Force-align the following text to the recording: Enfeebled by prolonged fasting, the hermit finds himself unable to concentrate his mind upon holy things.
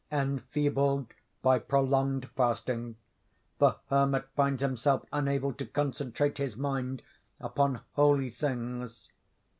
Enfeebled 0.11 1.13
by 1.43 1.59
prolonged 1.59 2.27
fasting, 2.35 2.95
the 3.59 3.75
hermit 3.91 4.27
finds 4.35 4.63
himself 4.63 5.05
unable 5.13 5.53
to 5.53 5.63
concentrate 5.63 6.39
his 6.39 6.57
mind 6.57 7.03
upon 7.39 7.81
holy 7.93 8.31
things. 8.31 9.09